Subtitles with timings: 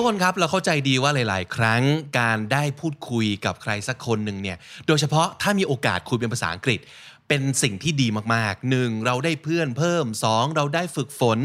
[0.00, 1.82] ทุกคนครับเราเข้าใจดีว่าหลาย ๆ ครั้ง
[2.18, 4.56] การได้พูดคุยกับใครสักคนหนึ่งเนี่ย
[4.86, 6.80] โดยเฉพาะถ้ามีโอกาสคุยเป็นภาษาอังกฤษ
[7.28, 9.06] เป็นสิ่งที่ดีมากๆ 1.
[9.06, 10.56] เราได้เพื่อนเพิ่ม 2.
[10.56, 11.38] เราได้ฝึกฝน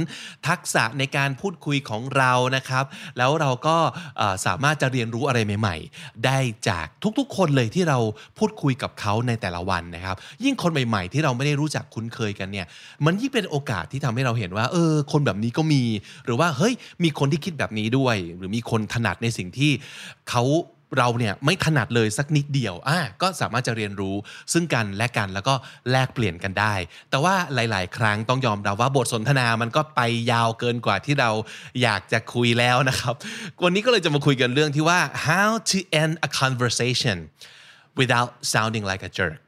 [0.48, 2.86] ทักษะในการพูดคุยของเรานะครับ
[3.18, 3.78] แล้วเราก็
[4.46, 6.38] สามารถจะเรียนรู้อะไรใหม่ ๆ ได้
[6.70, 6.88] จาก
[7.20, 8.00] ทุกๆ คนเลยที่เรา
[8.40, 12.68] พูดคุยกับเขาในแต่ละวันนะครับ ยิ่งคนใหม่ๆ ที่เราไม่ได้รู้จักคุ้นเคยกันเนี่ย
[13.06, 15.84] มันยิ่งเป็นโอกาสที่ทำให้เราเห็นว่าเออคนแบบนี้ก็มี
[16.26, 19.72] หรือว่าเฮ้ยมีคนที่คิดแบบนี้ด้วย หรือมีคนถนัดในสิ่งที่
[20.30, 20.44] เขา
[20.98, 24.16] เราเนี่ยไม่ถนัดเลยสักนิดเดียวอะก็สามารถจะเรียนรู้
[24.54, 25.54] ซึ่งกันและกันแล้วก็
[25.92, 26.76] แลกเปลี่ยนกันได้
[27.10, 31.32] แต่ว่าหลาย ๆ ครั้งต้องยอมรับว่าบทสนทนามันก็ไปยาวเกินกว่าที่เรา
[31.82, 33.14] อยากจะคุยแล้วนะครับ
[33.64, 37.18] วันนี้ก็เลยจะมาคุยกันเรื่องที่ว่า how to end a conversation
[38.00, 39.40] without sounding like a jerk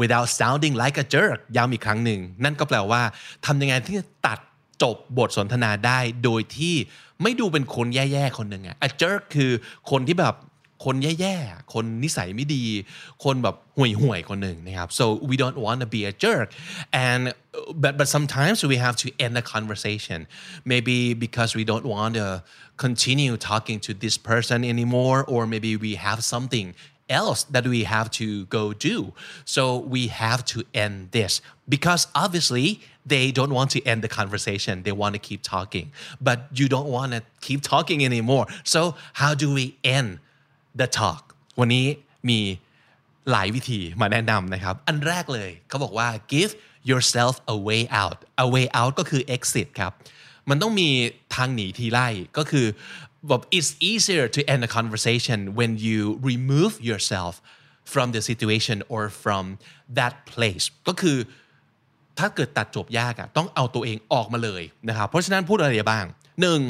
[0.00, 3.02] without sounding like a jerk ย้ำอีกครั้งหนึ่ง นั่นก็แปลว่า
[3.46, 4.38] ทำยังไงที่จะตัด
[4.82, 6.74] จบบทสนทนาได้โดยที่
[7.22, 9.52] ไม่ดูเป็นคนแย่ๆ คนหนึ่งอะ a jerk คือ
[9.90, 10.34] คนที่แบบ
[10.83, 12.63] คนแย่ๆ คนนิสัยไม่ดี
[13.23, 16.49] คนแบบห่วยๆ คนหนึ่งนะครับ so we don't want to be a jerk
[17.07, 17.21] and
[17.83, 20.19] but but sometimes we have to end the conversation
[20.71, 22.27] maybe because we don't want to
[22.85, 26.67] continue talking to this person anymore or maybe we have something
[27.09, 29.13] else that we have to go do.
[29.45, 34.83] So we have to end this because obviously they don't want to end the conversation.
[34.83, 35.91] They want to keep talking,
[36.21, 38.47] but you don't want to keep talking anymore.
[38.63, 40.19] So how do we end
[40.80, 41.22] the talk?
[41.60, 41.86] วันนี้
[42.28, 42.40] มี
[43.30, 46.52] หลายวิธีมาแนะนำนะครับ อันแรกเลยเขาบอกว่า give
[46.90, 49.92] yourself a way out a way out ก็คือ exit ครับ
[50.50, 50.88] มันต้องมี
[51.34, 52.08] ทางหนีทีไล่
[52.38, 52.66] ก็คือ
[53.28, 57.34] แบบ it's easier to end a conversation when you remove yourself
[57.92, 59.44] from the situation or from
[59.98, 61.18] that place ก็คือ
[62.18, 66.04] ถ้าเกิดตัดจบยากอะต้องเอาตัวเองออกมาเลยนะครับ เพราะฉะนั้นพูดอะไรบ้าง
[66.40, 66.60] หนึ่ง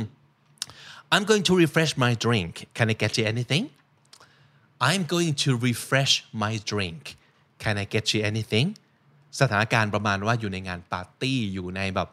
[1.13, 3.65] I'm going to refresh my drink can I get you anything
[4.87, 7.03] I'm going to refresh my drink
[7.63, 8.67] can I get you anything
[9.41, 12.09] สถานการณ์ประมาณว่าอยู่ในงานปาร์ตี้อยู่ในแบบ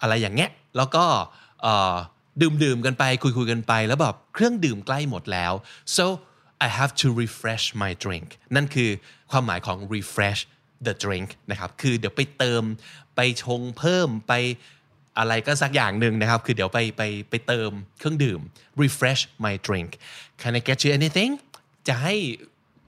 [0.00, 1.04] อะไรอย่างเงี้ยแล้วก็
[2.40, 5.52] ดื่มดื่มกันไปคุยคุยกันไปแล้วแบบเครื่องดื่มใกล้หมดแล้ว
[5.96, 6.04] so
[6.66, 8.90] I have to refresh my drink นั่นคือ
[9.30, 10.40] ความหมายของ refresh
[10.86, 12.62] the drink นะครับ คือเดี๋ยวไปเติม
[13.16, 14.32] ไปชงเพิ่มไป
[15.18, 18.40] อะไรก็สักอย่างหนึ่งนะครับ คือเดี๋ยวไปไปไปเติมเครื่องดื่ม
[18.82, 19.90] refresh my drink
[20.40, 21.32] can I get you anything
[21.88, 22.14] จะให้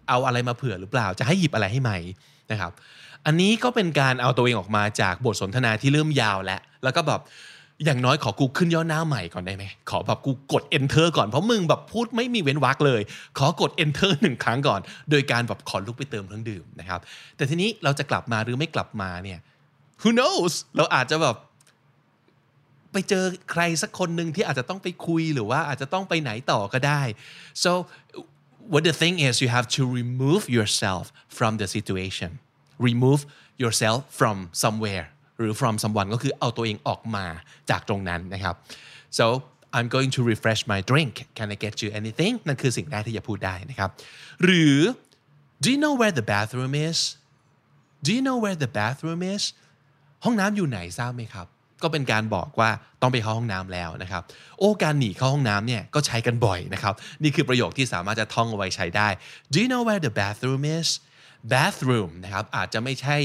[0.09, 1.93] เอาอะไรมาเผื่อหรือเปล่า จะให้หยิบอะไรให้ไหม
[2.50, 2.72] นะครับ
[3.27, 7.21] อันนี้ก็เป็นการเอาตัวเองออกมาจากบทสนทนาที่เริ่มยาวแล้วแล้วก็แบบ
[7.84, 13.00] อย่างน้อยขอกูขึ้นย่อหน้าใหม่ก่อนได้ไหม ขอแบบกูกด enter ก่อน เพราะมึงแบบพูดไม่มีเว้นวรรคเลย
[13.38, 14.81] ขอกด enter หนึ่งครั้งก่อน
[15.11, 17.00] โดยการแบบขอลุกไปเติมเครื่องดื่มนะครับ
[17.37, 19.38] แต่ทีนี้เราจะกลับมาหรือไม่กลับมาเนี่ย
[20.00, 21.37] who knows เราอาจจะแบบ
[22.93, 27.03] ไปเจอใครสักคนหนึ่งที่อาจจะต้องไปคุยหรือว่าอาจจะต้องไปไหนต่อก็ได้
[27.65, 27.72] so
[28.74, 31.03] what the thing is you have to remove yourself
[31.38, 32.30] from the situation
[32.90, 33.22] remove
[33.63, 35.06] yourself from somewhere
[35.38, 37.25] หรือ from someone ก็คือเอาตัวเองออกมา
[37.69, 38.56] จากตรงนั้นนะครับ
[39.18, 39.25] so
[39.75, 43.90] I'm going to refresh my drink can I get you anything นั่นคือสิ่งแรกที่จะพูดได้นะครับ
[44.44, 44.78] หรือ
[45.63, 47.00] do you know where the bathroom is
[48.06, 49.44] do you know where the bathroom is
[50.24, 51.47] ห้องน้ำอยู่ไหนทราบไหมครับ
[51.84, 52.71] ก็เป็นการบอกว่า
[53.03, 54.22] ต้องไปเข้าห้องน้ำแล้วนะครับ
[54.59, 59.09] โอ้การหนีเข้าห้องน้ำเนี่ยก็ใช้กันบ่อยนะครับ นี่คือประโยคที่สามารถจะท่องเอาไว้ใช้ได้
[59.53, 60.89] Do you know where the bathroom is
[61.53, 63.17] bathroom นะครับอาจจะไม่ใช่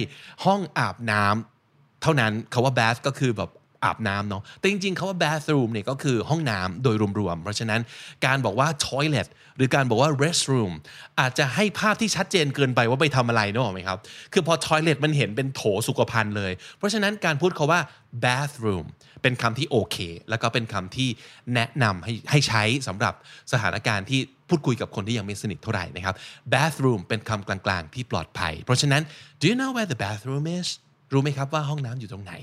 [0.45, 3.49] ห้องอาบน้ำเท่านั้นคาว่า bath ก็คือแบบ
[3.83, 7.81] อาบน้ำเนาะแต่จริงๆคาว่า bathroom เนี่ยก็คือห้องน้ำโดยรวมๆ เพราะฉะนั้น
[8.25, 10.71] การบอกว่า toilet หรือการบอกว่า restroom
[11.19, 13.97] อาจจะให้ภาพที่ชัดเจนเกินไปว่าไปทำอะไรเนึกออกไหมครับ
[14.33, 17.79] คือพอ toilet มันเห็นเป็นโถสุขภัณฑ์เลย เพราะฉะนั้นการพูดคาว่า
[18.25, 18.85] bathroom
[19.21, 19.97] เป็นคำที่โอเค
[20.29, 21.09] แล้วก็เป็นคำที่
[21.53, 23.13] แนะนำให้ให้ใช้สำหรับ
[23.51, 24.19] สถานการณ์ที่
[24.49, 26.15] พูดคุยกับคนที่ยังไม่สนิทเท่าไหร่นะครับ
[26.53, 29.01] bathroom เป็นคำกลางๆ ที่ปลอดภัย เพราะฉะนั้น
[29.39, 30.67] do you know where the bathroom is
[31.13, 32.33] รู้ไหมครับว่าห้องน้ำอยู่ตรงไหน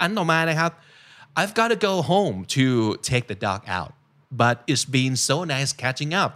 [0.00, 0.70] อันต่อมานะครับ
[1.40, 2.66] I've got to go home to
[3.10, 3.92] take the dog out
[4.42, 6.32] but it's been so nice catching up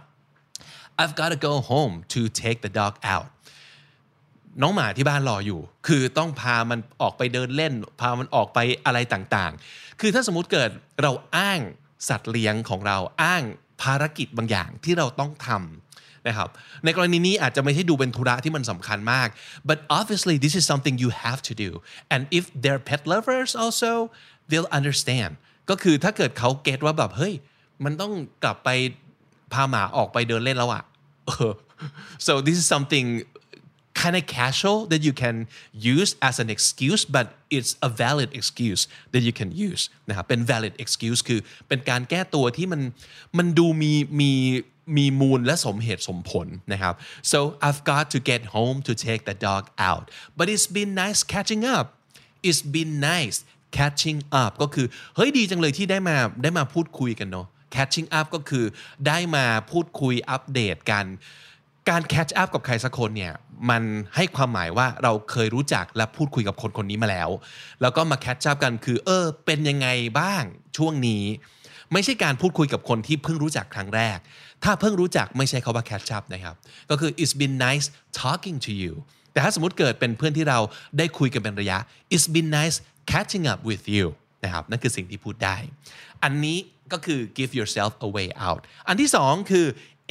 [1.01, 3.27] I've got to go home to take the dog out
[4.61, 10.69] น้องหมาที่บ้านรออยู่ คือต้องพามันออกไปเดินเล่น พามันออกไปอะไรต่างๆ คือถ้าสมมติเกิด
[11.01, 11.59] เราอ้าง
[12.09, 13.43] สัตว์เลี้ยงของเราอ้าง
[13.81, 15.92] ภารกิจบางอย่างที่เราต้องทำ
[16.27, 16.49] นะครับ
[16.83, 19.27] ในกรณีนี้อาจจะไม่ใช่ดูเป็นธุระที่มันสำคัญมาก
[19.69, 21.69] but obviously this is something you have to do
[22.13, 23.91] and if they're pet lovers also
[24.49, 25.31] they'll understand
[25.69, 27.33] ก็คือถ้าเกิดเขาเก็ตว่าแบบเฮ้ย
[27.83, 28.69] มันต้องกลับไป
[29.53, 30.83] พาหมาออกไปเดินเล่นแล้วอะ
[32.25, 33.07] so this is something
[34.01, 35.35] kind of casual that you can
[35.95, 37.25] use as an excuse but
[37.55, 38.81] it's a valid excuse
[39.13, 42.81] that you can use นะครับเป็น valid excuse คือเป็นการแก้ตัวที่มัน
[43.37, 44.31] มันดูมีมี
[44.97, 46.93] มีมูลและสมเหตุสมผลนะครับ
[47.31, 50.05] so I've got to get home to take the dog out
[50.37, 51.85] but it's been nice catching up
[52.47, 53.37] it's been nice
[53.77, 58.65] catching up ก็คือ เฮ้ยดีจังเลยที่ได้มาได้มาพูดคุยกันเนาะ catching up ก็คือ
[59.07, 61.05] ได้มาพูดคุยอัปเดตกัน
[61.89, 63.33] การ catch up กับใครสักคนเนี่ย
[63.69, 63.83] มัน
[64.15, 67.29] ให้ความหมายว่าเราเคยรู้จักและพูดคุยกับคนคนนี้มาแล้ว
[67.81, 69.87] แล้วก็มา catch up กันคือ เออ เป็นยังไง
[70.19, 70.43] บ้าง
[70.77, 71.23] ช่วงนี้
[71.93, 74.17] ไม่ใช่การพูดคุยกับคนที่เพิ่งรู้จักครั้งแรก
[74.63, 76.55] ถ้าเพิ่งรู้จักไม่ใช่คาว่า catch up นะครับ
[76.89, 77.87] ก็คือ it's been nice
[78.21, 78.93] talking to you
[79.31, 80.59] แต่ถ้าสมมติเกิดเป็นเพื่อนที่เรา
[80.97, 81.77] ได้คุยกันเป็นระยะ
[82.13, 82.77] it's been nice
[83.11, 84.05] catching up with you
[84.43, 85.57] นะครับนั่นคือสิ่งที่พูดได้
[86.23, 86.57] อันนี้
[86.91, 89.65] ก็คือ give yourself a way out อันที่สองคือ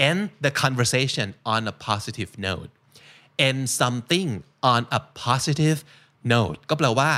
[0.09, 2.71] end the conversation on a positive note
[3.47, 4.31] end something
[4.73, 5.79] on a positive
[6.35, 7.11] note ก็แปลว่า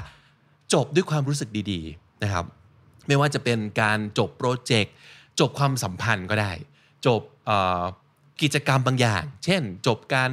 [0.75, 2.45] จบด้วยความรู้สึกดี ๆ นะครับ
[3.07, 4.95] ไม่ว่าจะเป็นการจบ project
[5.41, 6.53] จบความสัมพันธ์ก็ได้
[7.07, 7.23] จบ
[8.43, 10.31] กิจกรรมบางอย่าง เช่น จบการ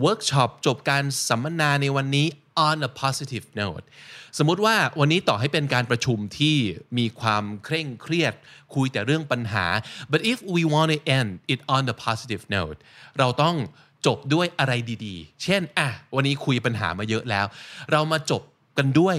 [0.00, 2.26] เวิร์กช็อปจบการสัมมนาในวันนี้
[2.68, 3.84] on a positive note
[4.38, 6.56] สมมุติว่าวันนี้ต่อให้เป็นการประชุมที่
[6.98, 8.34] มีความเคร่งเครียด
[8.74, 9.66] คุยแต่เรื่องปัญหา
[10.12, 12.78] but if we want to end it on a positive note
[13.18, 13.56] เราต้อง
[14.06, 14.72] จบด้วยอะไร
[15.06, 17.46] ดีๆ เช่นอะวันนี้คุยปัญหามาเยอะแล้ว
[17.92, 18.42] เรามาจบ
[18.78, 19.16] กันด้วย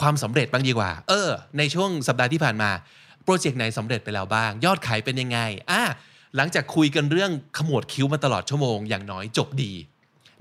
[0.00, 2.70] ความสำเร็จบ้างดีกว่า เออ ในช่วงสัปดาห์ที่ผ่านมา
[3.24, 5.38] โปรเจกต์ไหนสำเร็จไปแล้วบ้าง ยอดขายเป็นยังไง
[5.70, 5.82] อะ
[6.36, 9.72] หลังจากคุยกันเรื่องขมวดคิ้วมาตลอดชั่วโมงอย่างน้อยจบดี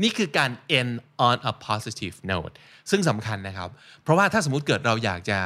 [0.03, 0.93] นี่คือการ end
[1.27, 2.53] on a positive note
[2.89, 3.69] ซึ่งสำคัญนะครับ
[4.03, 5.39] เพราะว่าถ้าสมมติเกิดเราอยากจะ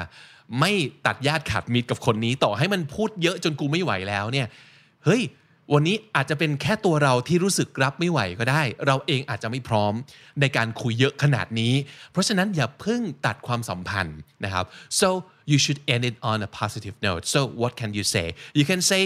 [0.59, 0.71] ไม่
[1.05, 4.47] ตัดญาติขาดมิตรกับคนนี้ต่อให้มันพูดเยอะจนกูไม่ไหวแล้วเนี่ย
[5.05, 5.21] เฮ้ย
[5.73, 9.93] วันนี้อาจจะเป็นแค่ตัวเราที่รู้สึกรับไม่ไหวก็ได้ เราเองอาจจะไม่พร้อม
[10.41, 11.73] ในการคุยเยอะขนาดนี้
[12.11, 14.65] เพราะฉะนั้นอย่าเพิ่งตัดความสัมพันธ์นะครับ
[14.99, 15.09] so
[15.50, 18.26] you should end it on a positive note so what can you say
[18.58, 19.00] you can say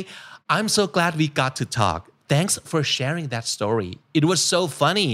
[0.54, 2.00] I'm so glad we got to talk
[2.34, 5.10] thanks for sharing that story it was so funny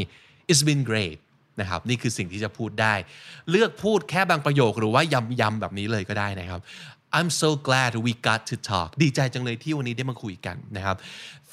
[0.50, 1.18] it's been great
[1.60, 2.94] นะครับนี่คือสิ่งที่จะพูดได้
[3.50, 5.02] เลือกพูดแค่บางประโยคหรือว่า
[5.40, 6.60] ยำๆแบบนี้เลยก็ได้นะครับ
[7.18, 10.96] I'm so glad we got to talk ดีใจจังเลยที่วันนี้ได้มาคุยกันนะครับ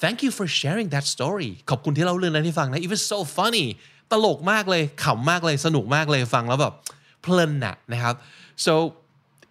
[0.01, 3.65] Thank you for sharing that story ขอบคุณที่เล่าเรื่องนั้นให้ฟังนะ It was so funny
[4.11, 6.73] ตลกมากเลยขำมากเลยสนุกมากเลยฟังแล้วแบบ
[7.21, 8.15] เพลินนะนะครับ
[8.65, 8.73] so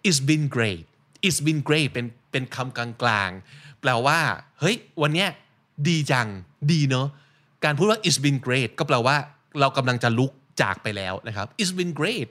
[0.08, 0.84] it's been great
[1.26, 4.18] it's been great เป็นเป็นคำกลางๆ แปลว่า
[4.60, 5.28] เฮ้ย วันเนี้ย
[5.88, 6.28] ดีจัง
[6.72, 7.06] ดีเนาะ
[7.64, 9.16] การพูดว่า it's been great ก็แปลว่า
[9.60, 12.28] เรากำลังจะลุกจากไปแล้วนะครับ it's been great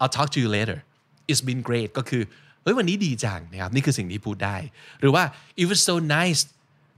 [0.00, 0.78] I'll talk to you later
[1.30, 2.22] it's been great ก็คือ
[2.62, 4.56] เฮ้ย วันนี้ดีจังนะครับ นี่คือสิ่งที่พูดได้
[5.00, 5.24] หรือว่า
[5.62, 6.40] it was so nice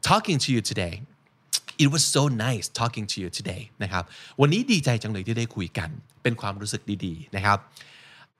[0.09, 0.95] talking to you today
[1.85, 4.05] it was so nice talking to you today นะครับ
[4.41, 5.91] วันนี้ดีใจจังเลยที่ได้คุยกัน
[6.23, 7.59] เป็นความรู้สึกดีๆ นะครับ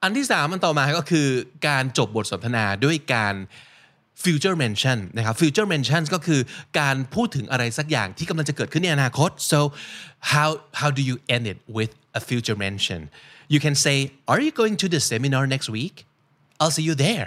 [0.03, 1.29] อันที่สามมันต่อมาก็คือ
[1.69, 3.35] การจบบทสนทนาด้วยการ
[4.25, 6.41] future mention นะครับ future mention ก็คือ
[6.81, 9.59] การพูดถึงอะไรสักอย่างที่กำลังจะเกิดขึ้นในอนาคต so
[10.33, 10.49] how
[10.81, 13.01] how do you end it with a future mention
[13.53, 13.97] you can say
[14.33, 15.97] are you going to the seminar next week
[16.61, 17.27] I'll see you there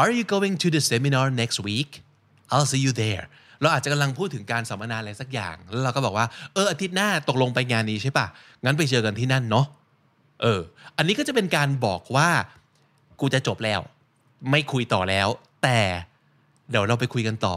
[0.00, 1.90] are you going to the seminar next week
[2.52, 3.24] I'll see you there
[3.60, 8.26] เราอาจจะกำลังพูดถึงการสัมมนาอะไรสักอย่าง แล้วเราก็บอกว่า เอออาทิตย์หน้าตกลงไปงานนี้ใช่ปะ
[8.64, 9.66] งั้นไปเจอกันที่นั่นเนาะ
[10.42, 10.60] เออ
[10.96, 12.28] อันนี้ก็จะเป็นการบอกว่า
[13.20, 13.80] กูจะจบแล้ว
[14.50, 15.28] ไม่คุยต่อแล้ว
[15.62, 15.80] แต่
[16.70, 17.56] เดี๋ยวเราไปคุยกันต่อ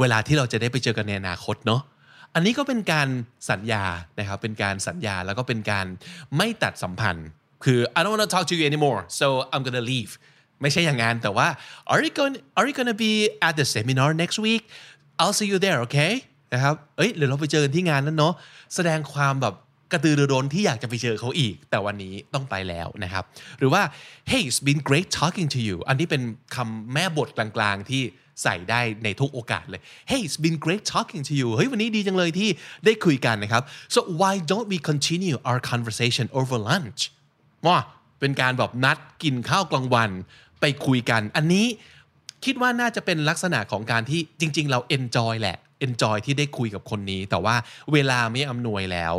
[0.00, 1.80] เวลาที่เราจะได้ไปเจอกันในอนาคตเนาะ
[2.34, 3.08] อันนี้ก็เป็นการ
[3.50, 3.84] สัญญา
[4.18, 5.86] นะครับ เป็นการสัญญาแล้วก็เป็นการ
[6.36, 7.28] ไม่ตัดสัมพันธ์
[7.64, 10.12] คือ I don't want to talk to you anymore so I'm gonna leave
[10.62, 11.48] ไม่ใช่อย่างนั้นแต่ว่า
[11.92, 13.12] are you going are you gonna be
[13.46, 14.62] at the seminar next week
[15.20, 16.12] I'll see you there okay
[16.52, 18.34] นะครับ เอ้ยเดี๋ยวเราไปเจอกันที่งานนั้นเนาะ
[18.74, 19.54] แสดงความแบบ
[19.92, 23.24] กระตือรือร้นที่อยากจะไปเจอเขาอีก แต่วันนี้ต้องไปแล้วนะครับ
[23.58, 23.82] หรือว่า
[24.30, 26.22] hey it's been great talking to you อันนี้เป็น
[26.56, 28.02] คำแม่บทกลางๆที่
[28.42, 32.48] ใส่ได้ในทุกโอกาสเลย hey it's been great talking to you เฮ้ยวันนี้ดีจังเลยที่
[32.84, 33.62] ได้คุยกันนะครับ
[33.94, 37.00] so why don't we continue our conversation over lunch
[37.66, 37.76] ว่า
[38.20, 40.10] เป็นการแบบนัดกินข้าวกลางวัน
[40.60, 41.66] ไปคุยกัน อันนี้
[42.44, 47.56] คิดว่าน่าจะเป็นลักษณะของการที่จริง ๆ เรา enjoy แหละ enjoy ที่ได้คุยกับคนนี้ แต่ว่า
[47.92, 49.14] เวลาไม่อำนวยแล้ว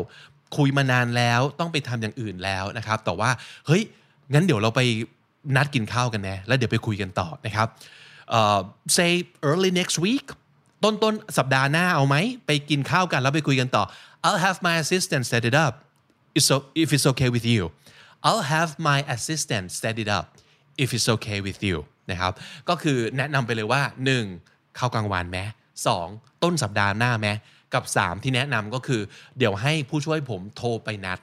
[0.58, 3.30] คุยมานานแล้วต้องไปทำอย่างอื่นแล้วนะครับ แต่ว่า
[3.68, 3.84] เฮ้ย
[4.34, 4.82] งั้นเดี๋ยวเราไป
[5.56, 7.68] นัดกินข้าวกันนะแล้วเดี๋ยวไปคุยกันต่อนะครับ
[8.38, 8.60] uh,
[8.98, 9.12] say
[9.50, 10.26] early next week
[10.84, 13.84] ต้นต้นสัปดาห์หน้าเอาไหมไปกินข้าวกันแล้วไปคุยกันต่อ
[14.26, 15.74] I'll have my assistant set it up
[16.82, 17.62] if it's okay with you
[18.28, 20.26] I'll have my assistant set it up
[20.84, 21.78] if it's okay with you
[22.12, 22.34] นะครับ
[22.70, 23.82] ก็คือแนะนำไปเลยว่า
[24.30, 24.78] 1.
[24.78, 25.40] เข้ากลางวันไหม
[25.92, 26.44] 2.
[26.44, 27.28] ต้นสัปดาห์หน้าไหม
[27.76, 29.02] กับ 3 ที่แนะนำก็คือ
[29.38, 31.20] เดี๋ยวให้ผู้ช่วยผมโทรไปนัด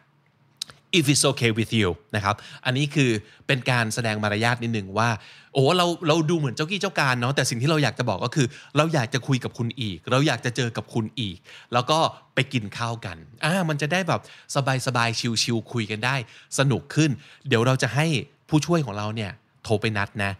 [0.98, 3.10] if it's okay with you นะครับ อันนี้คือ
[3.46, 5.10] เป็นการแสดงมารยาทนิดหนึ่งว่า
[5.54, 11.36] โอ้เราเราดูเหมือนเจ้ากี้เจ้าการเนาะ แต่สิ่งที่เราอยากจะบอกก็คือ เราอยากจะคุยกับคุณอีก เราอยากจะเจอกับคุณอีก
[11.72, 11.98] แล้วก็
[12.34, 14.20] ไปกินข้าวกัน อ่า มันจะได้แบบ
[14.56, 15.08] สบายสบาย
[15.42, 16.16] ชิลๆคุยกันได้
[16.58, 17.10] สนุกขึ้น
[17.48, 18.06] เดี๋ยวเราจะให้
[18.48, 19.30] ผู้ช่วยของเราเนี่ย
[19.64, 20.32] โทรไปนัดนะ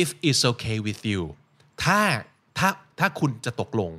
[0.00, 1.22] if it's okay with you
[1.84, 2.00] ถ้า
[2.58, 3.92] ถ้าถ้าคุณจะตกลง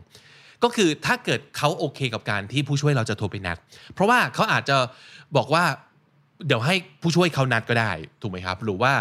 [0.63, 3.57] ก็คือถ้าเกิดเขาโอเคกับการที่ผู้ช่วยเราจะโทรไปนัด
[3.93, 4.77] เพราะว่าเขาอาจจะ
[5.37, 5.63] บอกว่า
[6.47, 8.93] เดี๋ยวให้ผู้ช่วยเขานัดก็ได้ถูกไหมครับ หรือว่า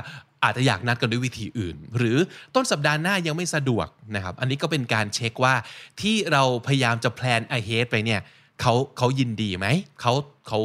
[0.44, 2.16] อาจจะอยากนัดกันด้วยวิธีอื่น หรือ
[2.54, 5.54] ต้นสัปดาห์หน้ายังไม่สะดวกนะครับ อันนี้ก็เป็นการเช็คว่า
[6.00, 8.20] ที่เราพยายามจะแพลน ahead ไปเนี่ย
[8.60, 9.66] เขาเขายินดีไหม
[10.00, 10.12] เขา
[10.48, 10.60] เขา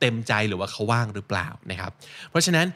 [0.00, 1.92] เต็มใจหรือว่าเขาว่างหรือเปล่านะครับ
[2.30, 2.66] เพราะฉะนั้น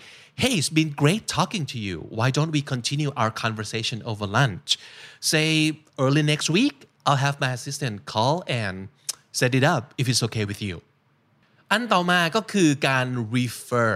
[0.43, 4.69] hey it's been great talking to you why don't we continue our conversation over lunch
[5.33, 5.49] say
[6.05, 8.75] early next week I'll have my assistant call and
[9.41, 10.77] set it up if it's okay with you
[11.71, 13.07] อันต่อมาก็คือการ
[13.37, 13.93] refer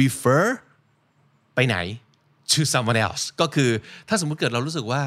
[0.00, 0.44] refer
[1.54, 1.76] ไปไหน
[2.52, 3.70] to someone else ก็คือ
[4.08, 5.02] ถ้าสมมุติเกิดเรารู้สึกว่า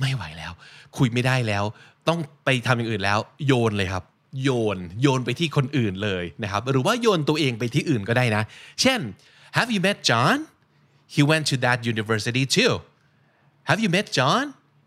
[0.00, 0.52] ไม่ไหวแล้ว
[0.96, 1.64] คุยไม่ได้แล้ว
[2.08, 4.04] ต้องไปทำอย่างอื่นแล้ว โยนเลยครับ
[4.42, 8.42] โยนโยนไปที่คนอื่นเลยนะครับ หรือว่าโยนตัวเองไปที่อื่นก็ได้นะ
[8.80, 9.00] เช่น
[9.56, 10.36] Have you met John
[11.14, 12.74] he went to that university too
[13.68, 14.44] Have you met John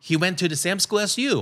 [0.08, 1.34] he went to the same school as you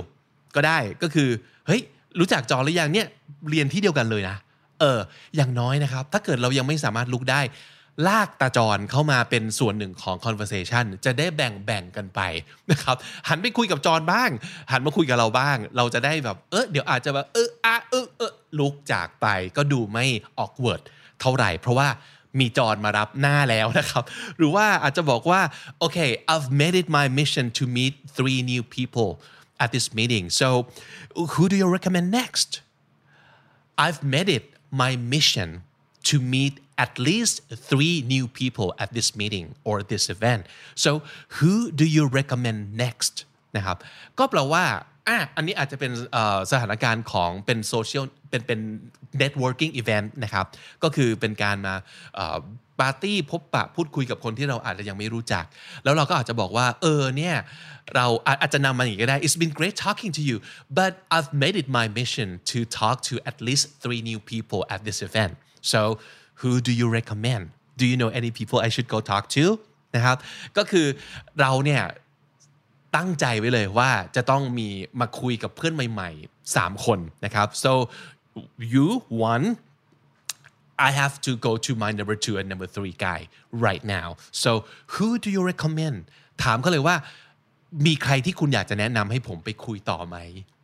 [0.56, 1.28] ก็ได้ก็คือ
[1.66, 1.80] เฮ้ย
[2.18, 3.06] รู้จักจอหรือยังเนี่ย
[3.50, 4.36] เรียนที่เดียวกันเลยนะ
[4.80, 4.98] เออ
[5.36, 7.40] อย่างน้อยนะครับ ถ้าเกิดเรายังไม่สามารถลุกได้
[8.08, 12.20] ลากตาจรเข้ามาเป็นส่วนหนึ่งของ conversation จะได้แบ่งแบ่งกันไป
[12.70, 12.96] นะครับ
[13.28, 14.30] หันไปคุยกับจรบ้าง
[14.70, 20.06] หันมาคุยกับเราบ้าง เราจะได้แบบเออเดี๋ยวอาจจะแบบเอออะเออเออลุกจากไปก็ดูไม่
[20.42, 20.82] awkward
[21.20, 21.88] เท่าไหร่ เพราะว่า
[22.38, 24.02] มีจอนมารับหน้าแล้วนะครับ
[24.38, 25.40] หรือว่าอาจจะบอกว่า
[25.78, 25.98] โอเค
[26.32, 29.10] I've made it my mission to meet three new people
[29.63, 30.47] at this meeting so
[31.33, 32.49] who do you recommend next
[33.83, 34.45] I've made it
[34.83, 35.49] my mission
[36.09, 36.55] to meet
[36.85, 37.35] at least
[37.69, 40.41] three new people at this meeting or this event
[40.83, 40.91] so
[41.37, 43.13] who do you recommend next
[43.57, 43.77] นะครับ
[44.19, 44.65] ก็แปลว่า
[45.07, 45.91] อ่ะอันนี้อาจจะเป็น
[46.51, 48.60] สถานการณ์ของเป็นโซเชียล เป็นเป็น
[49.22, 50.46] networking event นะครับ
[50.82, 51.74] ก็คือเป็นการมา
[52.80, 55.44] ปาร์ตี้พบปะพูดคุยกับคนที่เราอาจจะยังไม่รู้จัก
[55.84, 57.36] แล้วเราก็อาจจะบอกว่า เออเนี่ย
[57.94, 60.36] เราอาจจะนำมาอย่างนี้ก็ได้ It's been great talking to you
[60.78, 64.80] but I've made it my mission to talk to at least three new people at
[64.86, 65.32] this event
[65.72, 65.80] so
[66.40, 67.42] who do you recommend
[67.80, 69.44] do you know any people I should go talk to
[69.94, 70.16] นะครับ
[70.56, 70.86] ก็คือ
[71.40, 71.82] เราเนี่ย
[72.96, 74.68] ตั้งใจไว้เลยว่าจะต้องมี
[75.00, 77.72] มาคุยกับเพื่อนใหม่ๆ 3 คนนะครับ so
[78.72, 78.88] you
[79.32, 79.46] one
[80.88, 83.20] I have to go to my number two and number three guy
[83.66, 84.08] right now
[84.42, 84.50] so
[84.94, 85.96] who do you recommend
[86.42, 86.96] ถามเขาเลยว่า
[87.86, 90.16] มีใครที่คุณอยากจะแนะนำให้ผมไปคุยต่อไหม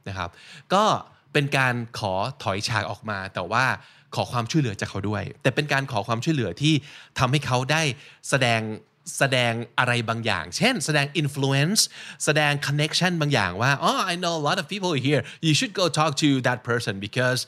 [0.09, 0.31] นะครับ
[0.75, 0.85] ก็
[1.33, 3.65] เป็นการขอถอยฉากออกมา แต่ว่า
[4.15, 6.75] ขอความช่วยเหลือจากเขาด้วย แต่เป็นการขอความช่วยเหลือที่
[7.19, 7.83] ทำให้เขาได้
[8.29, 8.61] แสดง
[9.19, 11.81] แสดงอะไรบางอย่าง เช่น แสดง influence
[12.25, 16.13] แสดง connection บางอย่างว่า oh I know a lot of people here you should go talk
[16.23, 17.41] to that person because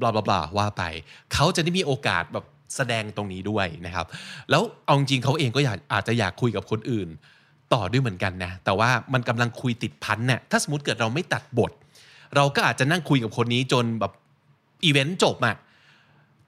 [0.00, 0.82] บลาบลาบลาว่าไป
[1.34, 2.44] เขาจะได้มีโอกาสแบบ
[2.76, 4.06] แสดงตรงนี้ด้วยนะครับ
[4.50, 7.08] แล้วเอาจริงเขาเองก็อยากอาจจะอยากคุยกับคนอื่น
[7.74, 11.72] ต่อด้วยเหมือนกันนะ แต่ว่ามันกำลังคุยติดพันเนี่ยถ้าสมมติเกิดเราไม่ตัดบท
[12.36, 14.12] เราก็อาจจะนั่งคุยกับคนนี้จนแบบ
[14.84, 15.56] อีเวนต์จบอะ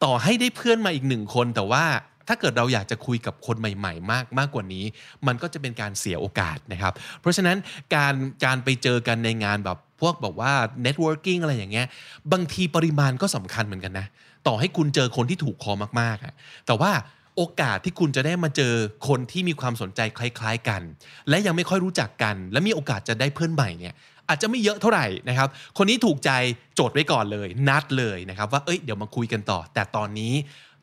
[0.04, 1.84] ต่อให้ได้เพื่อนมาอีกหนึ่งคนแต่ว่า
[2.28, 4.84] ถ้าเกิดเราอยากจะคุยกับคนใหม่ ๆ มากมากกว่านี้
[5.26, 7.56] มันก็จะเป็นการเสียโอกาสนะครับ เพราะฉะนั้น
[7.94, 8.14] การ
[8.44, 10.52] การไปเจอกันในงานแบบพวกแบบว่า
[10.86, 11.86] networking อะไรอย่างเงี้ย
[12.32, 14.06] บางทีปริมาณก็สำคัญเหมือนกันนะ
[14.46, 16.32] ต่อให้คุณเจอคนที่ถูกคอมากๆอะ
[16.66, 16.92] แต่ว่า
[17.36, 18.74] โอกาสที่คุณจะได้มาเจอ
[19.08, 20.82] คนที่มีความสนใจคล้าย ๆ กัน
[21.28, 23.94] และยังไม่ค่อยรู้จักกัน และมีโอกาสจะได้เพื่อนใหม่เนี่ย
[24.28, 26.30] อาจจะไม่เยอะเท่าไหร่นะครับ คนนี้ถูกใจ
[26.74, 30.32] โจทย์ไว้ก่อนเลย นัดเลยนะครับ ว่าเอ้ยเดี๋ยวมาคุยกันต่อ แต่ตอนนี้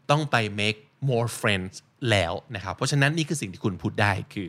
[0.09, 0.79] ต้องไป make
[1.12, 1.75] more friends
[2.12, 4.48] แล้วนะครับเพราะฉะนั้นนี่คือสิ่งที่คุณพูดได้คือ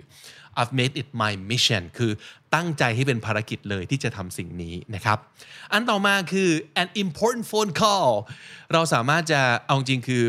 [0.61, 2.13] I've made it my mission คือ
[2.55, 5.19] ตั้งใจให้เป็นภารกิจเลยที่จะทำสิ่งนี้นะครับ
[5.73, 6.51] อันต่อมาคือ
[6.83, 8.11] an important phone call
[8.73, 10.23] เราสามารถจะเอาจริงคือ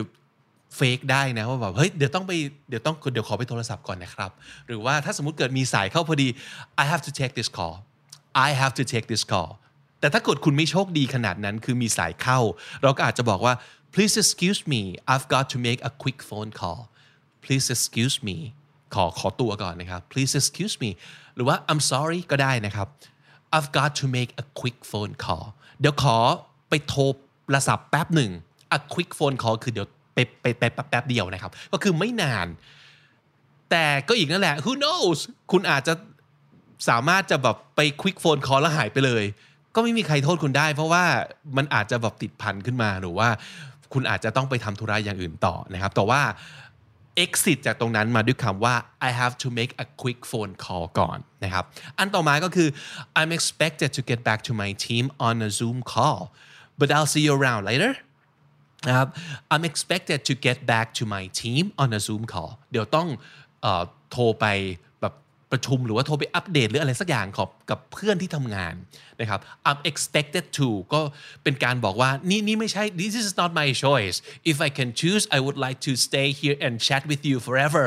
[0.75, 2.31] เฟกได้นะว่าแบบเฮ้ยเดี๋ยวต้องไป
[2.69, 4.31] เดี๋ยวต้องเดี๋ยวขอไปโทรศัพท์ก่อนนะครับ
[4.67, 6.27] หรือว่าถ้าสมมติเกิดมีสายเข้าพอดี
[6.81, 7.75] I have to take this call
[8.47, 9.51] I have to take this call
[9.99, 12.39] แต่ถ้าเกิดคุณไม่โชคดีขนาดนั้น คือมีสายเข้า
[12.83, 13.53] เราก็อาจจะบอกว่า
[13.95, 16.81] please excuse me I've got to make a quick phone call
[17.43, 18.37] please excuse me
[18.93, 20.89] ขอขอตัวก่อนนะครับ please excuse me
[21.35, 22.87] หรือว่า I'm sorry ก็ได้นะครับ
[23.55, 25.45] I've got to make a quick phone call
[25.79, 26.17] เดี๋ยวขอ
[26.69, 27.01] ไปโทร
[27.53, 28.31] รศัพท์แป๊บหนึ่ง
[28.77, 32.47] a quick phone call คือเดี๋ยวไปไปไปแป๊บเดียวนะครับ ก็คือไม่นาน
[33.71, 35.19] แต่ก็อีกนั่นแหละ who knows
[35.51, 35.93] คุณอาจจะ
[36.89, 39.23] สามารถจะแบบไป quick phone call แล้วหายไปเลย
[39.75, 41.03] ก็ไม่มีใครโทษคุณได้ เพราะว่า
[41.57, 43.29] มันอาจจะแบบติดพันขึ้นมาหรือว่า
[43.93, 46.21] คุณอาจจะต้องไปทำธุระอย่างอื่นต่อนะครับ แต่ว่า
[47.25, 48.75] exit จากตรงนั้นมาด้วยคำว่า
[49.07, 51.63] I have to make a quick phone call ก่อนนะครับ
[51.97, 52.69] อันต่อมาก็คือ
[53.19, 56.19] I'm expected to get back to my team on a Zoom call
[56.79, 57.93] but I'll see you around later
[58.87, 59.07] นะครับ
[59.53, 63.07] I'm expected to get back to my team on a Zoom call เดี๋ยวต้อง
[63.65, 63.67] อ
[64.11, 64.45] โทรไป
[65.51, 68.75] ประชุมหรือว่าโทรไปอัปเดตหรืออะไรสักอย่างกับกับเพื่อนที่ทำงาน
[69.19, 71.01] นะครับ I'm expected to ก็
[71.43, 74.17] เป็นการบอกว่านี่นี่ไม่ใช่ this is not my choice
[74.51, 77.85] if I can choose I would like to stay here and chat with you forever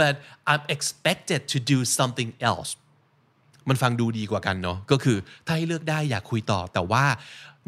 [0.00, 0.14] but
[0.50, 2.70] I'm expected to do something else
[3.68, 7.04] มันฟังดูดีกว่ากันเนาะก็คือถ้าให้เลือกได้อยากคุยต่อ แต่ว่า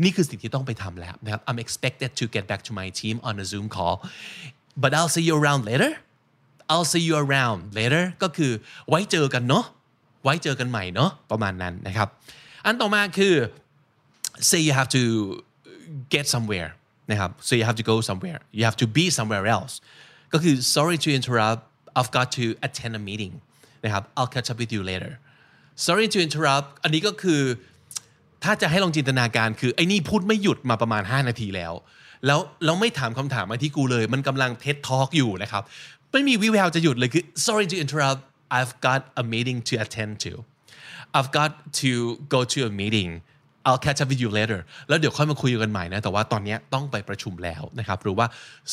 [0.02, 3.96] นี่คือสิ่งที่ต้องไปทำแล้วนะครับ I'm expected to get back to my team on a Zoom call
[4.82, 5.92] but I'll see you around later
[6.70, 8.52] I'll see you around later ก็คือ
[8.88, 9.64] ไว้เจอกันเนาะ
[10.24, 12.08] ไว้เจอกันใหม่เนาะประมาณนั้นนะครับ
[12.64, 13.34] อันต่อมาคือ
[14.48, 15.02] say you have to
[16.14, 16.70] get somewhere
[17.10, 19.74] นะครับ so you have to go somewhere you have to be somewhere else
[20.32, 21.60] ก็คือ sorry to interrupt
[21.98, 23.34] I've got to attend a meeting
[23.84, 25.12] นะครับ I'll catch up with you later
[25.86, 27.42] sorry to interrupt อันนี้ก็คือ
[28.44, 31.72] ถ้าจะให้ลองจินตนาการคือ ไอ้นี่พูดไม่หยุดมาประมาณ 5 นาทีแล้ว
[32.26, 35.62] แล้วเราไม่ถามคำถามมาที่กูเลย มันกำลังเท็ดทอล์กอยู่นะครับ
[36.12, 38.20] ไม่มีวิแววจะหยุดเลยคือ sorry to interrupt
[38.58, 40.32] I've got a meeting to attend to
[41.16, 41.50] I've got
[41.82, 41.90] to
[42.34, 43.10] go to a meeting
[43.68, 48.26] I'll catch up with you later แล้วเดี๋ยวค่อยมาคุยกันใหม่นะ แต่ว่าตอนนี้ต้องไปประชุมแล้วนะครับ หรือว่า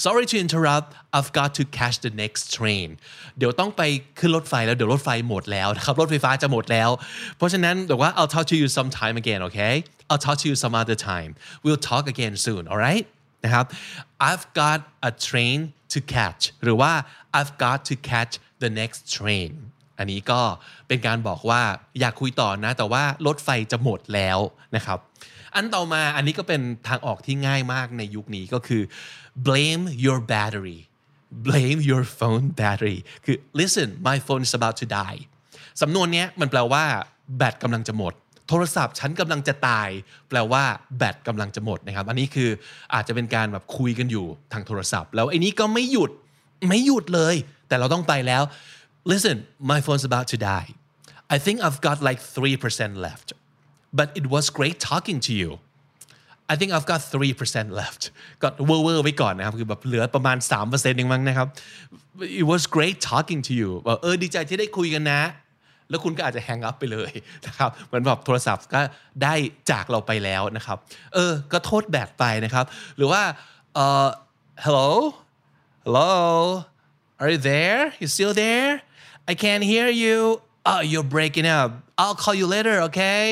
[0.03, 2.89] sorry to interrupt I've got to catch the next train
[3.37, 3.81] เดี๋ยวต้องไป
[4.19, 6.89] ขึ้นรถไฟแล้ว เดี๋ยวรถไฟหมดแล้วนะครับ รถไฟฟ้าจะหมดแล้ว
[7.37, 9.73] เพราะฉะนั้นเดี๋ยวว่า I'll talk to you sometime again okay
[10.09, 11.31] I'll talk to you some other time
[11.63, 13.05] we'll talk again soon alright
[13.43, 13.65] นะครับ
[14.29, 14.79] I've got
[15.09, 15.59] a train
[15.93, 16.91] to catch หรือว่า
[17.37, 19.51] I've got to catch the next train
[19.99, 20.41] อันนี้ก็
[20.87, 21.61] เป็นการบอกว่า
[21.99, 24.39] อยากคุยต่อนะ แต่ว่ารถไฟจะหมดแล้ว
[24.75, 24.99] นะครับ
[25.55, 28.81] อันต่อมาอันนี้ก็เป็นทางออกที่ง่ายมากในยุคนี้ก็คือ
[29.47, 30.79] blame your battery
[31.47, 35.19] blame your phone battery คือ listen my phone is about to die
[35.81, 36.83] สำนวนนี้มันแปลว่า
[37.37, 38.13] แบตกำลังจะหมด
[38.49, 39.89] โทรศัพท์ฉันกำลังจะตาย
[40.29, 40.63] แปลว่า
[40.97, 42.49] แบตกำลังจะหมดนะครับ อันนี้คือ
[42.93, 46.11] อาจจะเป็นการแบบคุยกันอยู่ทางโทรศัพท์ แล้วไอ้นี้ก็ไม่หยุด
[46.67, 47.35] ไม่หยุดเลย
[47.67, 48.43] แต่เราต้องไปแล้ว
[49.11, 49.37] listen
[49.71, 50.69] my phone's about to die
[51.35, 53.27] I think I've got like 3% left
[53.97, 55.51] but it was great talking to you
[56.51, 58.01] I think I've got 3% left
[58.41, 61.47] ก็เวอร์เวอร์ไว้ก่อนนะครับ คือแบบเหลือประมาณ 3%เองมั้งนะครับ
[62.41, 65.21] It was great talking to you บอกเออดีใจที่ได้คุยกันนะ
[65.89, 67.11] แล้วคุณก็อาจจะแฮงอัพไปเลย
[67.47, 68.81] นะครับเหมือนแบบโทรศัพท์ก็
[69.23, 69.33] ได้
[69.71, 70.77] จากเราไปแล้วนะครับ
[71.13, 72.65] เออ ก็โทษแบตไปนะครับ
[72.97, 73.21] หรือว่า
[73.75, 74.07] เอ่อ
[74.65, 74.89] hello
[75.91, 76.65] hello
[77.19, 78.73] are you there you still there
[79.31, 80.17] I can't hear you
[80.69, 81.69] oh you're breaking up
[82.01, 83.25] I'll call you later okay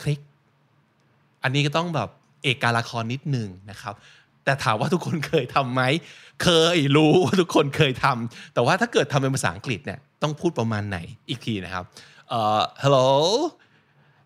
[0.00, 0.20] คลิก
[1.42, 2.08] อันนี้ก็ต้องแบบ
[2.42, 3.94] เอกการละครนิดนึงนะครับ
[4.44, 5.82] แต่ถามว่าทุกคนเคยทำไหม
[6.42, 10.98] เคยรู้ว่าทุกคนเคยทำ แต่ว่าถ้าเกิดทำเป็นภาษาอังกฤษเนี่ยต้องพูดประมาณไหน
[11.28, 11.84] อีกทีนะครับ
[12.28, 13.08] เอ่อ hello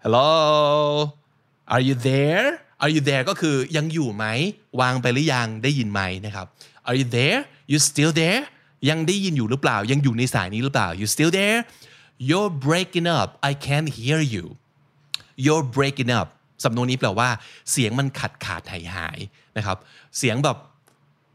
[0.05, 0.31] hello
[1.73, 2.47] are you there
[2.83, 4.25] are you there ก็คือยังอยู่ไหม
[4.81, 6.47] วางไปหรือยัง ได้ยินไหมนะครับ
[6.89, 7.41] are you there
[7.71, 8.43] you still there
[8.89, 11.61] ยังได้ยินอยู่หรือเปล่า ยังอยู่ในสายนี้หรือเปล่า you still there
[12.29, 14.45] you're breaking up I can't hear you
[15.45, 16.29] you're breaking up
[16.65, 17.29] สำนวนนี้แปลว่า
[17.73, 19.19] เสียงมันขาดขาดหายหาย
[19.57, 19.77] นะครับ
[20.19, 20.57] เสียงแบบ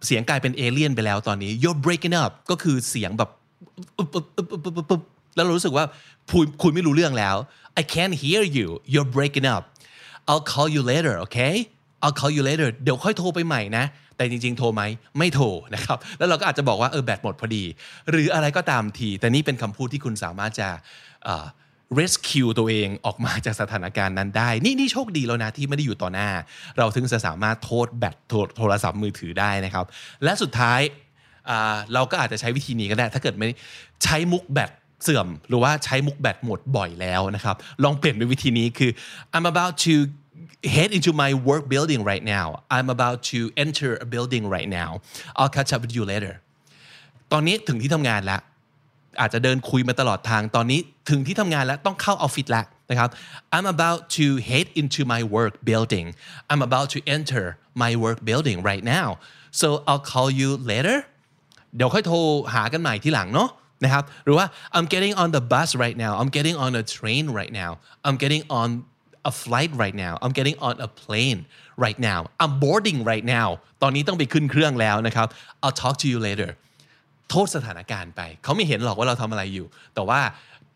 [0.05, 3.29] เสียงกลายเป็นเอเลี่ยนไปแล้วตอนนี้ you're breaking up ก็คือเสียงแบบ
[5.35, 5.85] แล้วเรารู้สึกว่า
[6.31, 7.35] คุยคุยไม่รู้เรื่องแล้ว
[7.81, 9.63] I can't hear you you're breaking up
[10.29, 11.55] I'll call you later okay
[12.03, 13.85] I'll call you later เดี๋ยวค่อยโทรไปใหม่นะ
[14.17, 14.83] แต่จริง ๆ โทรไหม
[15.17, 17.63] ไม่โทรนะครับ แล้วเราก็อาจจะบอกว่าเออแบตหมดพอดี
[18.09, 20.69] หรืออะไรก็ตามที แต่นี่เป็นคำพูดที่คุณสามารถจะ
[21.99, 26.29] rescue ตัวเองออกมาจากสถานการณ์นั้นได้ นี่นี่โชคดีแล้วนะที่ไม่ได้อยู่ต่อหน้า
[26.77, 28.15] เราถึงจะสามารถโทษแบต
[28.57, 29.85] โทรศัพท์มือถือได้นะครับ
[30.23, 30.79] และสุดท้าย
[31.93, 33.47] เราก็อาจจะใช้วิธีนี้ก็ได้ ถ้าเกิดไม่
[34.03, 34.71] ใช้มุกแบต
[35.03, 38.91] เสื่อม หรือว่าใช้มุกแบตหมดบ่อยแล้วนะครับ ลองเปลี่ยนเป็นวิธีนี้คือ
[39.35, 39.93] I'm about to
[40.74, 44.90] head into my work building right now I'm about to enter a building right now
[45.38, 46.34] I'll catch up with you later
[47.32, 48.40] ตอนนี้ถึงที่ทำงานแล้ว
[49.20, 50.80] อาจจะเดินคุยมาตลอดทาง ตอนนี้
[51.10, 53.10] ถึงที่ทำงานแล้วต้องเข้าออฟฟิศแล้วนะครับ
[53.56, 56.06] I'm about to head into my work building
[56.50, 57.44] I'm about to enter
[57.82, 59.08] my work building right now
[59.60, 60.98] so I'll call you later
[61.76, 62.16] เดี๋ยวค่อยโทร
[62.54, 63.50] หากันใหม่ทีหลังเนาะ
[63.84, 67.70] นะครับ หรือว่า I'm getting on the bus right now I'm getting on a train right now
[68.06, 68.68] I'm getting on
[69.29, 71.39] a flight right now I'm getting on a plane
[71.85, 73.47] right now I'm boarding right now
[73.81, 75.27] ตอนนี้ต้องไปขึ้นเครื่องแล้วนะครับ
[75.63, 76.51] I'll talk to you later
[77.29, 80.21] โทษสถานการณ์ไป เขาไม่เห็นหรอกว่าเราทำอะไรอยู่ แต่ว่า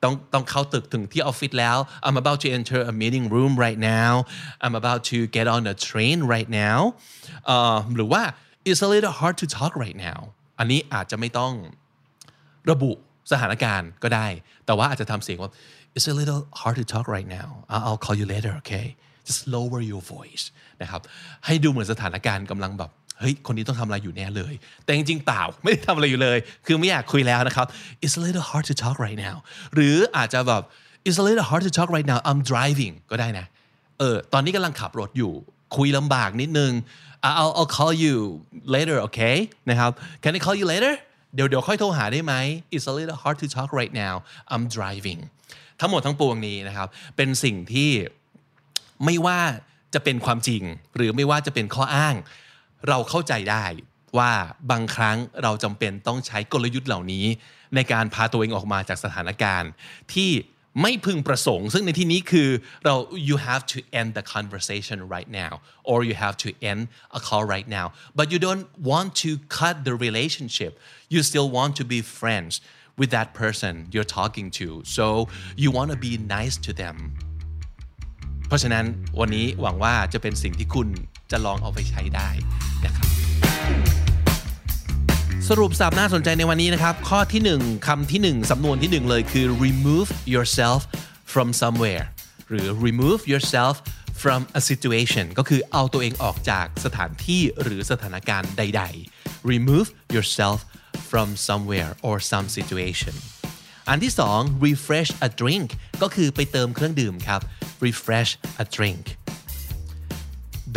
[0.03, 4.11] ต้องต้องเข้าตึกถึงที่ออฟฟิศแล้ว I'm about to enter a meeting room right now
[4.63, 6.79] I'm about to get on a train right now
[7.95, 8.21] หรือว่า
[8.69, 10.19] it's a little hard to talk right now
[10.59, 11.53] อันนี้อาจจะไม่ต้อง
[12.71, 12.91] ระบุ
[13.31, 14.27] สถานการณ์ก็ได้
[14.65, 15.51] แต่ว่าอาจจะทำเสียงว่า
[15.95, 17.49] it's a little hard to talk right now
[17.87, 18.87] I'll call you later okay
[19.27, 20.43] just lower your voice
[20.81, 21.01] นะครับ
[21.45, 24.53] ให้ดูเหมือนสถานการณ์กำลังแบบเฮ้ยคนนี้ต้องทำอะไรอยู่แน่เลย
[24.85, 27.67] แต่จริงๆเปล่าไม่ได้ทำอะไรอยู่เลย คือไม่อยากคุยแล้วนะครับ
[28.03, 29.35] it's a little hard to talk right now
[29.75, 30.63] หรืออาจจะแบบ
[31.07, 33.45] it's a little hard to talk right now I'm driving ก็ได้นะ
[33.99, 35.33] เออตอนนี้กำลังขับรถอยู่
[35.77, 36.71] คุยลำบากนิดนึง
[37.27, 38.15] I'll I'll call you
[38.75, 39.35] later okay
[39.69, 39.91] นะครับ
[40.23, 40.93] can I call you later
[41.35, 42.33] เดี๋ยวเดี๋ยวค่อยโทรหาได้ไหม
[42.73, 44.13] it's a little hard to talk right now
[44.53, 45.19] I'm driving
[45.81, 47.91] ทั้งหมดทั้งปวงนี้นะครับ เป็นสิ่งที่
[49.05, 49.41] ไม่ว่า
[49.93, 50.63] จะเป็นความจริง
[50.95, 52.15] หรือไม่ว่าจะเป็นข้ออ้าง
[52.87, 53.65] เราเข้าใจได้
[54.17, 54.31] ว่า
[54.71, 57.25] บางครั้งเราจำเป็นต้องใช้กลยุทธ์เหล่านี้
[57.75, 59.71] ในการพาตัวเองออกมาจากสถานการณ์
[60.13, 60.31] ที่
[60.81, 62.49] ไม่พึงประสงค์ ซึ่งในที่นี้คือ
[62.85, 62.95] เรา
[63.29, 65.53] you have to end the conversation right now
[65.89, 66.81] or you have to end
[67.17, 67.85] a call right now
[68.17, 70.71] but you don't want to cut the relationship
[71.13, 72.53] you still want to be friends
[72.99, 75.05] with that person you're talking to so
[75.61, 76.97] you want to be nice to them
[78.47, 78.85] เพราะฉะนั้น
[79.19, 80.87] วันนี้หวังว่าจะเป็นสิ่งที่คุณ
[81.31, 82.29] จะลองเอาไปใช้ได้
[82.85, 83.07] นะครับ
[85.49, 90.81] สรุปสับน่าสนใจในวันนี้นะครับ ข้อที่ 1คำที่ 1สำนวนที่ 1 เลยคือ remove yourself
[91.33, 92.05] from somewhere
[92.49, 93.75] หรือ remove yourself
[94.23, 98.83] from a situation ก็คือเอาตัวเองออกจากสถานที่หรือสถานการณ์ใด
[99.15, 100.59] ๆ remove yourself
[101.11, 103.15] from somewhere or some situation
[103.89, 105.69] อันที่2 refresh a drink
[106.01, 107.41] ก็คือไปเติมเครื่องดื่มครับ
[107.85, 108.31] refresh
[108.63, 109.03] a drink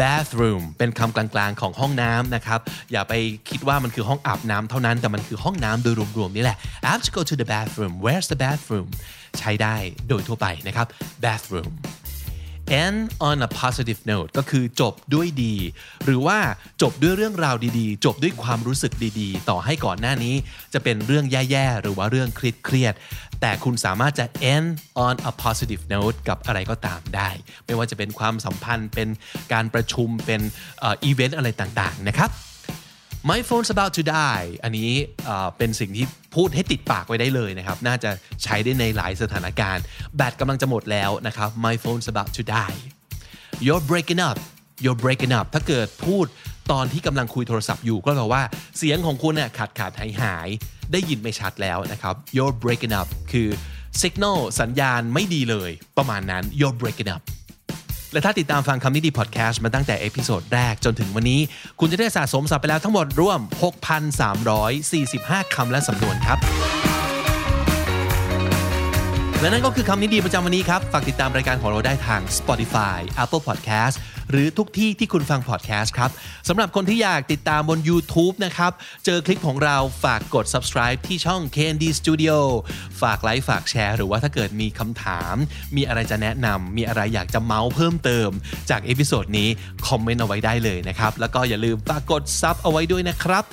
[0.01, 2.61] bathroom เป็นคำกลางๆของห้องน้ำนะครับ
[2.93, 3.15] อย่าไป
[3.51, 8.89] คิดว่ามันคือห้องอาบน้ำเท่านั้น แต่มันคือห้องน้ำโดยรวมๆนี่แหละ I have to go to the bathroom where's the bathroom
[9.39, 9.77] ใช้ได้
[10.09, 10.87] โดยทั่วไปนะครับ
[11.25, 11.71] bathroom
[12.83, 12.99] end
[13.29, 15.55] on a positive note ก็คือจบด้วยดี
[16.05, 16.39] หรือว่า
[16.83, 20.35] จบด้วยเรื่องราวดีๆ จบด้วยความรู้สึกดีๆ ต่อให้ก่อนหน้านี้
[20.75, 24.69] จะเป็นเรื่องแย่ๆ หรือว่าเรื่องเครียดๆแต่คุณสามารถจะ end
[25.07, 27.31] on a positive note กับอะไรก็ตามได้
[27.67, 29.09] ไม่ว่าจะเป็นความสัมพันธ์เป็น
[29.53, 30.41] การประชุมเป็น
[30.83, 32.31] อีเวนต์อะไรต่างๆนะครับ
[33.31, 34.91] My phone's about to die อันนี้
[35.59, 38.11] เป็นสิ่งที่พูดให้ติดปากไว้ได้เลยนะครับ น่าจะ
[38.43, 39.83] ใช้ได้ในหลายสถานการณ์
[40.17, 42.79] แบตกำลังจะหมดแล้วนะครับ My phone's about to die
[43.65, 44.39] You're breaking up
[44.85, 46.27] You're breaking up ถ้าเกิดพูด
[46.73, 48.43] ตอนที่กำลังคุยโทรศัพท์อยู่ก็แปลว่า
[48.79, 50.49] เสียงของคุณเนี่ยขาดขาดหายหาย
[50.93, 53.49] ได้ยินไม่ชัดแล้วนะครับ You're breaking up คือ
[54.03, 57.23] signal สัญญาณไม่ดีเลย ประมาณนั้น You're breaking up
[58.15, 61.41] และถ้าติดตามฟังคำนี้ดีพอดแคสต์มาตั้งแต่ episode แรกจนถึงวันนี้
[61.81, 63.41] คุณจะได้สะสมศัพท์ไปแล้วทั้งหมดรวม
[64.67, 66.39] 6,345 คำและสำนวนครับ
[69.41, 73.97] และนั่นก็คือคำนี้ดีประจำวันนี้ครับ ฝากติดตามรายการของเราได้ทาง Spotify Apple Podcast
[74.35, 76.11] หรือทุกที่ที่คุณฟัง podcast ครับ
[76.49, 78.73] สำหรับคนที่อยากติดตามบน YouTube นะครับ
[79.05, 82.37] เจอคลิปของเราฝากกด subscribe ที่ช่อง KND Studio
[83.03, 85.35] ฝากไลค์ฝากแชร์ หรือว่าถ้าเกิดมีคำถาม
[85.77, 88.31] มีอะไรจะแนะนำมีอะไรอยากจะเมาท์เพิ่มเติม
[88.71, 89.49] จาก episode นี้
[89.89, 93.45] คอมเมนต์เอาไว้ได้เลยนะครับ แล้วก็อย่าลืมฝากกด sub เอาไว้ด้วยนะครับ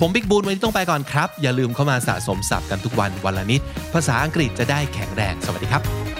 [0.00, 3.60] ผมบิ๊กบูนวันนี้ต้องไปก่อนครับ อย่าลืมเข้ามาสะสมศัพท์กันทุกวันวันละนิด
[3.94, 6.19] ภาษาอังกฤษจะได้แข็งแรง สวัสดีครับ